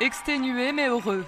[0.00, 1.24] Exténué mais heureux,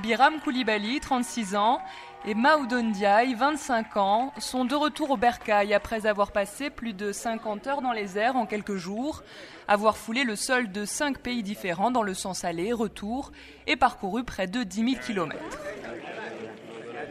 [0.00, 1.80] Biram Koulibaly, 36 ans,
[2.24, 7.10] et Maoudon Ndiaye, 25 ans, sont de retour au Bercail après avoir passé plus de
[7.10, 9.24] 50 heures dans les airs en quelques jours,
[9.66, 13.32] avoir foulé le sol de 5 pays différents dans le sens aller-retour
[13.66, 15.58] et parcouru près de 10 000 kilomètres.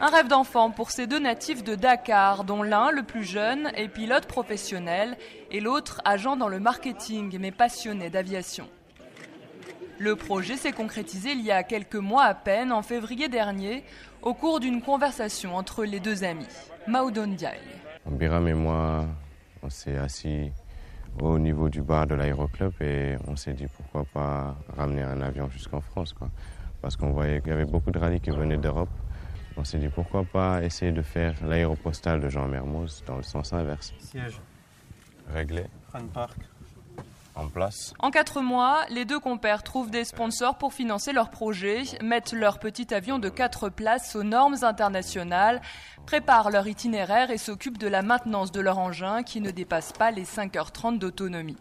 [0.00, 3.88] Un rêve d'enfant pour ces deux natifs de Dakar, dont l'un, le plus jeune, est
[3.88, 5.18] pilote professionnel
[5.50, 8.68] et l'autre agent dans le marketing mais passionné d'aviation.
[9.98, 13.84] Le projet s'est concrétisé il y a quelques mois à peine, en février dernier,
[14.22, 16.48] au cours d'une conversation entre les deux amis.
[16.88, 17.60] Maoudon Ndiaye.
[18.06, 19.06] Biram et moi,
[19.62, 20.50] on s'est assis
[21.20, 25.48] au niveau du bar de l'aéroclub et on s'est dit pourquoi pas ramener un avion
[25.48, 26.12] jusqu'en France.
[26.12, 26.28] Quoi.
[26.82, 28.90] Parce qu'on voyait qu'il y avait beaucoup de rallyes qui venaient d'Europe.
[29.56, 33.52] On s'est dit pourquoi pas essayer de faire l'aéropostale de Jean Mermoz dans le sens
[33.52, 33.94] inverse.
[33.98, 34.40] Siège.
[35.28, 35.66] Réglé.
[36.12, 36.36] Park.
[37.36, 37.94] En place.
[37.98, 42.60] En quatre mois, les deux compères trouvent des sponsors pour financer leur projet, mettent leur
[42.60, 45.60] petit avion de quatre places aux normes internationales,
[46.06, 50.12] préparent leur itinéraire et s'occupent de la maintenance de leur engin qui ne dépasse pas
[50.12, 51.58] les 5h30 d'autonomie.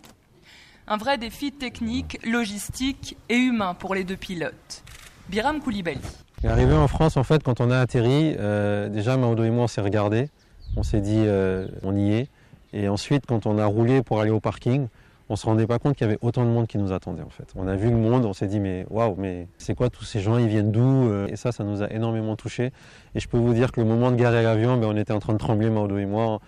[0.88, 4.83] Un vrai défi technique, logistique et humain pour les deux pilotes.
[5.30, 6.02] Biram Koulibaly.
[6.44, 9.67] Arrivé en France, en fait, quand on a atterri, euh, déjà Maodo et moi, on
[9.67, 10.30] s'est regardé.
[10.76, 12.28] On s'est dit, euh, on y est.
[12.73, 14.88] Et ensuite, quand on a roulé pour aller au parking,
[15.34, 17.30] on se rendait pas compte qu'il y avait autant de monde qui nous attendait en
[17.30, 17.48] fait.
[17.56, 20.20] On a vu le monde, on s'est dit mais waouh, mais c'est quoi tous ces
[20.20, 22.72] gens, ils viennent d'où euh, Et ça, ça nous a énormément touché.
[23.16, 25.17] Et je peux vous dire que le moment de garer l'avion, ben, on était en
[25.17, 26.39] train de trembler, Maudo et moi.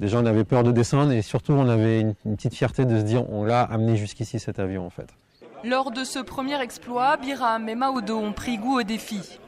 [0.00, 2.98] Déjà, on avait peur de descendre et surtout, on avait une, une petite fierté de
[2.98, 5.14] se dire on l'a amené jusqu'ici cet avion en fait.
[5.62, 9.38] Lors de ce premier exploit, Biram et Maodo ont pris goût au défi.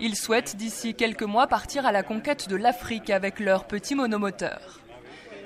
[0.00, 4.80] Ils souhaitent d'ici quelques mois partir à la conquête de l'Afrique avec leur petit monomoteur.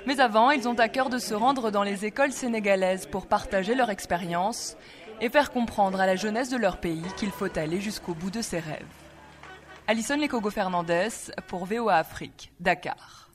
[0.07, 3.75] Mais avant, ils ont à cœur de se rendre dans les écoles sénégalaises pour partager
[3.75, 4.77] leur expérience
[5.21, 8.43] et faire comprendre à la jeunesse de leur pays qu'il faut aller jusqu'au bout de
[8.43, 8.87] ses rêves.
[9.87, 13.30] Alison Lekogo Fernandez pour VOA Afrique, Dakar.